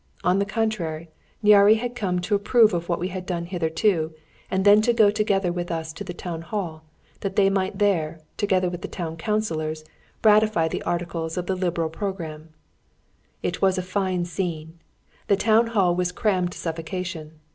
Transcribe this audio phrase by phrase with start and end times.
[0.23, 1.11] On the contrary,
[1.43, 4.15] Nyáry had come to approve of what we had done hitherto,
[4.49, 6.83] and then to go together with us to the town hall,
[7.19, 9.85] that they might there, together with the town councillors,
[10.23, 12.49] ratify the Articles of the liberal programme.
[13.43, 14.79] It was a fine scene.
[15.27, 17.33] The town hall was crammed to suffocation.